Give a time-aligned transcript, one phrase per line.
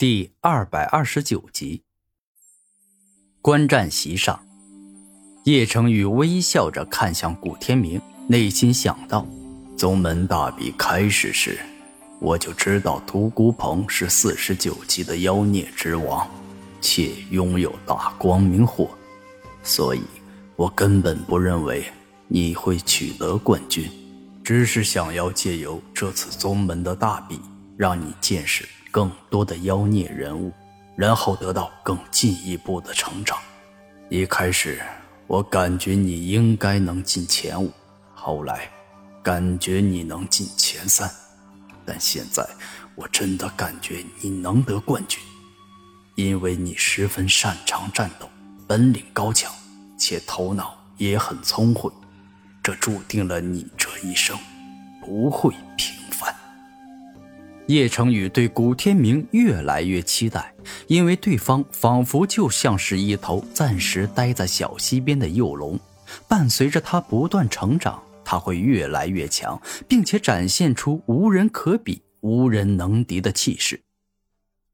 [0.00, 1.82] 第二百二十九集，
[3.42, 4.42] 观战席上，
[5.44, 9.26] 叶成宇微笑着看向古天明，内心想到：
[9.76, 11.58] 宗门大比开始时，
[12.18, 16.26] 我就知道独孤鹏是四十九级的妖孽之王，
[16.80, 18.88] 且拥有大光明火，
[19.62, 20.00] 所以
[20.56, 21.84] 我根本不认为
[22.26, 23.86] 你会取得冠军，
[24.42, 27.38] 只是想要借由这次宗门的大比，
[27.76, 28.66] 让你见识。
[28.90, 30.52] 更多的妖孽人物，
[30.96, 33.38] 然后得到更进一步的成长。
[34.08, 34.82] 一开始
[35.26, 37.70] 我感觉你应该能进前五，
[38.14, 38.68] 后来
[39.22, 41.08] 感觉你能进前三，
[41.86, 42.44] 但现在
[42.96, 45.22] 我真的感觉你能得冠军，
[46.16, 48.28] 因为你十分擅长战斗，
[48.66, 49.52] 本领高强，
[49.96, 51.90] 且头脑也很聪慧，
[52.62, 54.36] 这注定了你这一生
[55.00, 55.99] 不会平。
[57.70, 60.52] 叶成宇对古天明越来越期待，
[60.88, 65.78] 因为对方仿佛就像是一头暂时待在小溪边的幼龙，
[66.26, 73.80] 伴随着他不断成长，他会越来越强，并且展现出无人可比、无人能敌的气势。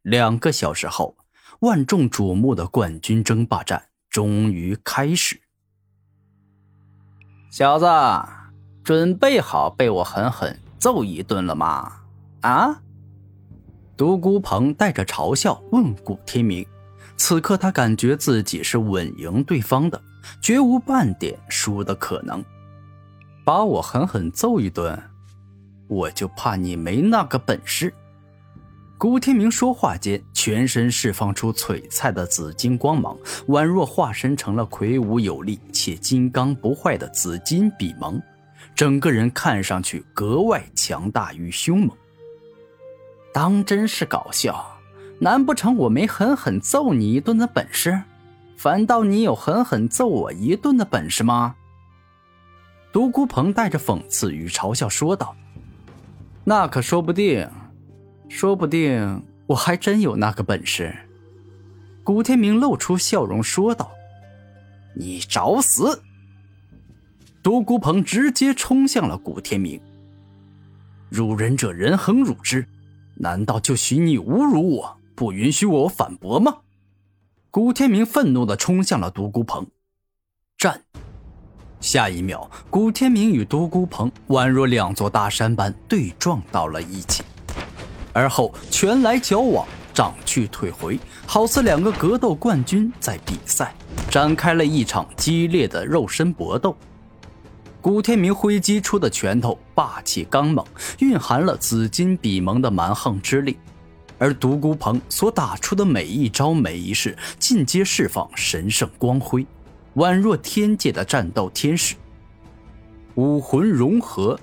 [0.00, 1.14] 两个小时后，
[1.60, 5.38] 万众瞩目的冠军争霸战终于开始。
[7.50, 7.86] 小子，
[8.82, 11.92] 准备好被我狠狠揍一顿了吗？
[12.40, 12.80] 啊！
[13.96, 16.64] 独孤鹏带着嘲笑问古天明。
[17.16, 20.00] 此刻他感觉自己是稳赢对方的，
[20.40, 22.44] 绝无半点输的可能。
[23.44, 24.96] 把我狠狠揍一顿，
[25.88, 27.92] 我就怕你没那个本事。
[28.96, 33.16] 古天明说话间，全身释放出璀璨的紫金光芒，
[33.48, 38.20] 宛若化身成了魁梧有力且金刚不坏的紫金比蒙，
[38.76, 41.90] 整个人看上去格外强大与凶猛。
[43.38, 44.80] 当真是搞笑，
[45.20, 48.02] 难不成我没狠狠揍你一顿的本事？
[48.56, 51.54] 反倒你有狠狠揍我一顿的本事吗？
[52.90, 55.36] 独孤鹏带着讽刺与嘲笑说道
[56.42, 57.48] ：“那可说不定，
[58.28, 60.92] 说不定我还真有那个本事。”
[62.02, 63.92] 古天明露出笑容说道
[64.98, 66.02] ：“你找死！”
[67.40, 69.80] 独孤鹏直接冲向了古天明，
[71.08, 72.66] 辱人者人恒辱之。
[73.20, 76.58] 难道就许你侮辱我，不允许我反驳吗？
[77.50, 79.66] 古天明愤怒地冲向了独孤鹏，
[80.56, 80.82] 战！
[81.80, 87.22] 下一秒，古天明与独孤鹏宛若两座大山般对撞到了一起，
[88.12, 93.74] 而后拳来脚往，掌去腿回，好似两个格斗冠军在比赛，
[94.10, 96.76] 展开了一场激烈的肉身搏斗。
[97.88, 100.62] 古天明挥击出的拳头霸气刚猛，
[100.98, 103.54] 蕴含了紫金比蒙的蛮横之力；
[104.18, 109.46] 而独孤鹏所打出的每一招每一式，尽皆释放神圣光辉，
[109.96, 111.94] 宛若天界的战斗天使。
[113.14, 114.38] 武魂融合，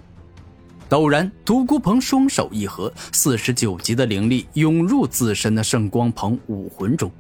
[0.89, 7.11] 陡然，独孤鹏双手一合，四十九级的灵力涌入自身的圣光鹏武魂中，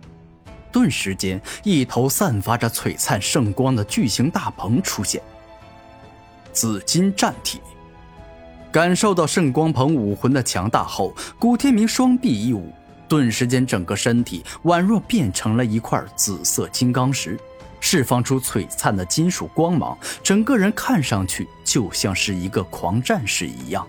[0.71, 5.21] 顿时间，一头散发着璀璨圣光的巨型大鹏出现。
[6.55, 7.59] 紫金战体，
[8.71, 12.71] 感受到圣光鹏武魂的强大后，古天明双臂一舞，
[13.09, 17.37] 顿时间整个身体宛若变成了一块紫色金刚石，
[17.81, 23.85] 释放出璀璨的金属光芒，整个人看上去就像是一个狂战士一样。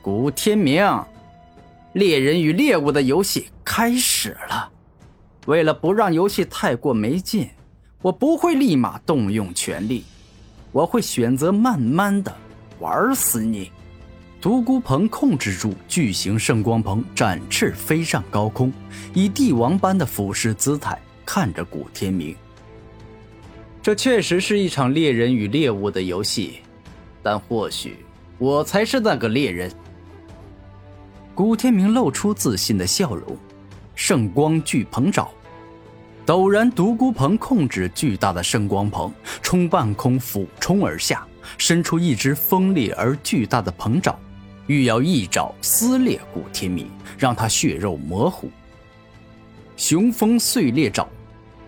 [0.00, 0.82] 古天明，
[1.92, 4.70] 猎人与猎物的游戏开始了。
[5.44, 7.50] 为了不让游戏太过没劲，
[8.00, 10.04] 我不会立马动用全力。
[10.72, 12.34] 我会选择慢慢的
[12.80, 13.70] 玩死你。
[14.40, 18.72] 独孤鹏控制住巨型圣光鹏，展翅飞上高空，
[19.14, 22.34] 以帝王般的俯视姿态看着古天明。
[23.80, 26.60] 这确实是一场猎人与猎物的游戏，
[27.22, 27.98] 但或许
[28.38, 29.70] 我才是那个猎人。
[31.34, 33.36] 古天明露出自信的笑容，
[33.94, 35.30] 圣光巨鹏爪。
[36.24, 41.26] 陡然，独孤鹏控制巨大的圣光鹏，冲半空俯冲而下，
[41.58, 44.16] 伸出一只锋利而巨大的鹏爪，
[44.68, 46.88] 欲要一爪撕裂古天明，
[47.18, 48.48] 让他血肉模糊。
[49.76, 51.08] 雄风碎裂爪，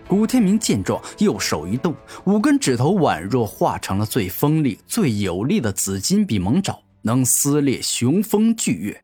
[0.07, 1.93] 古天明见状，右手一动，
[2.23, 9.03] 五根指头宛若化成了最锋利、最有力的紫金比蒙爪，能撕裂雄风巨月。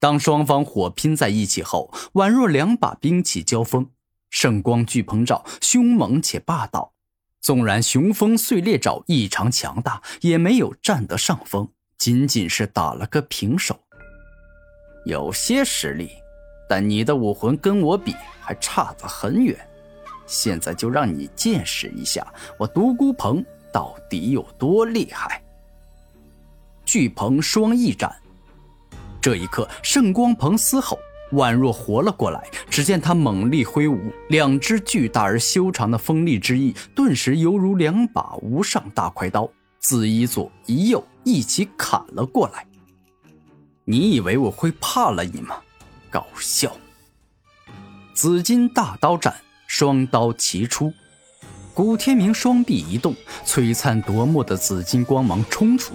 [0.00, 3.86] 当双方火拼在一起后，宛若两把兵器交锋。
[4.32, 6.94] 圣光巨鹏爪凶猛且霸道，
[7.42, 11.68] 纵然雄风碎裂爪异常强大，也没有占得上风，
[11.98, 13.78] 仅仅是打了个平手。
[15.04, 16.10] 有些实力，
[16.66, 19.54] 但你的武魂跟我比还差得很远。
[20.26, 22.26] 现在就让你见识一下
[22.58, 25.42] 我独孤鹏到底有多厉害。
[26.86, 28.10] 巨鹏双翼斩，
[29.20, 30.98] 这一刻，圣光鹏嘶吼，
[31.32, 32.42] 宛若活了过来。
[32.70, 39.48] 只见他猛力挥舞，两只巨大而修长的锋利之翼，顿时犹如两把无上大快刀，
[39.78, 42.66] 自一左一右一起砍了过来。
[43.84, 45.56] 你以为我会怕了你吗？
[46.08, 46.70] 搞笑！
[48.14, 49.34] 紫金大刀斩，
[49.66, 50.92] 双刀齐出，
[51.74, 53.14] 古天明双臂一动，
[53.44, 55.94] 璀璨夺目的紫金光芒冲出。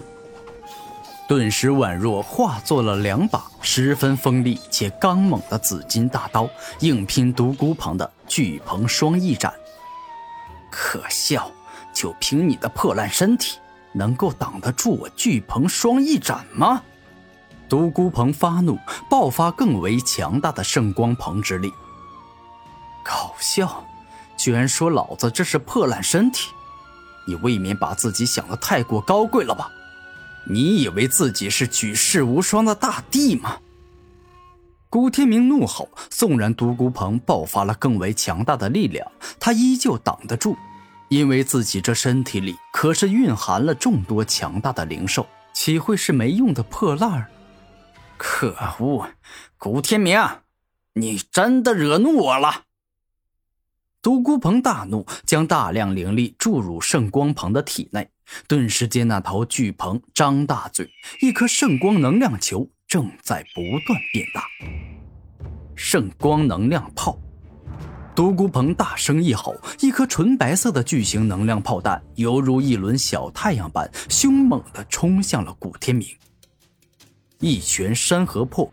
[1.27, 9.53] 顿时宛若化作了两把十分锋利且刚猛的紫金大刀，硬拼独孤鹏的巨鹏双翼斩。
[10.71, 11.51] 可笑，
[11.93, 13.59] 就凭你的破烂身体，
[13.91, 16.81] 能够挡得住我巨鹏双翼斩吗？
[17.67, 18.79] 独孤鹏发怒，
[19.09, 21.73] 爆发更为强大的圣光鹏之力。
[23.03, 23.83] 搞笑，
[24.37, 26.51] 居然说老子这是破烂身体，
[27.27, 29.69] 你未免把自己想的太过高贵了吧？
[30.49, 33.57] 你以为自己是举世无双的大帝吗？
[34.89, 39.05] 古天明怒吼，纵然独孤鹏爆发了更为强大的力量，
[39.39, 40.55] 他依旧挡得住，
[41.09, 47.29] 因为自己这身体里可是蕴含了众多强大的灵兽，岂会是没用的破烂儿？
[48.17, 49.09] 可恶，
[49.57, 50.17] 古天明，
[50.93, 52.66] 你真的惹怒我了！
[54.07, 58.09] 独孤鹏大怒，将大量灵力注入圣光鹏的体内。
[58.47, 60.89] 顿时间，那头巨鹏张大嘴，
[61.19, 64.45] 一颗圣光能量球正在不断变大。
[65.75, 67.19] 圣光能量炮，
[68.15, 76.07] 独孤鹏大声一吼，一颗纯白色的巨型能量炮弹，犹如一轮小太阳般凶猛地冲向了古天明。
[77.39, 78.71] 一拳山河破，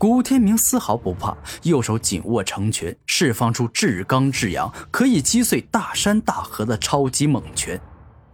[0.00, 7.78] 古天明丝毫不怕，右手紧握成拳，释放出至刚至阳，可以击碎大山大河的超级猛拳。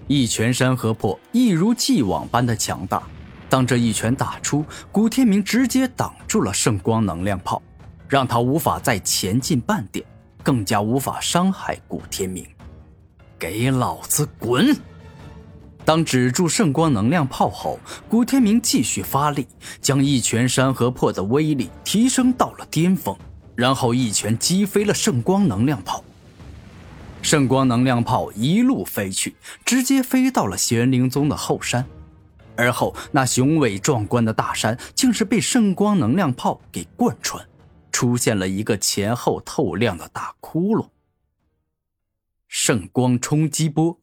[0.07, 3.03] 一拳山河破，一如既往般的强大。
[3.49, 7.61] 当这一拳打出，古天明直接挡住了圣光能量炮，
[8.09, 10.07] 让他无法再前进半点，
[10.45, 12.47] 更加无法伤害古天明。
[13.41, 14.73] 给老子滚！
[15.87, 17.79] 当止住圣光能量炮后，
[18.09, 19.47] 古天明继续发力，
[19.81, 23.17] 将一拳山河破的威力提升到了巅峰，
[23.55, 26.03] 然后一拳击飞了圣光能量炮。
[27.23, 31.87] 圣光能量炮一路飞去，直接飞到了玄灵宗的后山，
[32.56, 37.47] 而后那雄伟壮观的大山竟是被圣光能量炮给贯穿，
[37.93, 40.88] 出现了一个前后透亮的大窟窿。
[42.49, 44.00] 圣光冲击波，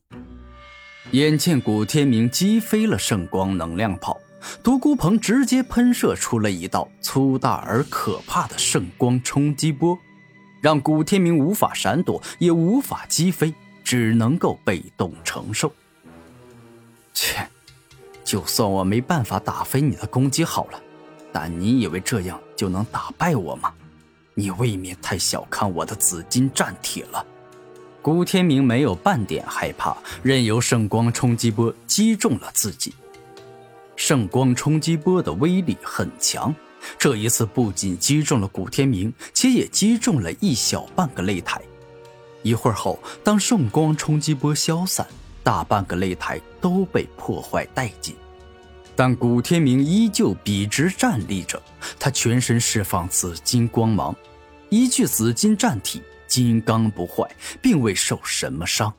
[1.13, 4.19] 眼见古天明击飞了圣光能量炮，
[4.63, 9.95] 独孤鹏直接喷射出了一道粗大而可怕的圣光冲击波。
[10.59, 15.71] 让古天明无法闪躲，也无法击飞，只能够被动承受。
[17.13, 17.47] 切，
[18.23, 20.81] 就算我没办法打飞你的攻击好了，
[21.31, 23.71] 但你以为这样就能打败我吗？
[24.33, 27.23] 你未免太小看我的紫金战体了。
[28.03, 32.93] 古天明没有半点害怕，任由圣光冲击波击中了自己。
[33.95, 36.53] 圣光冲击波的威力很强。
[36.99, 41.61] 这一次不仅击中了古天明，且也击中了一小半个擂台。
[42.41, 45.07] 一会儿后，当圣光冲击波消散，
[45.41, 48.13] 大半个擂台都被破坏殆尽。
[48.97, 51.61] 但古天明依旧笔直站立着，
[51.97, 54.13] 他全身释放紫金光芒，
[54.67, 57.29] 一具紫金战体，金刚不坏，
[57.61, 58.91] 并未受什么伤。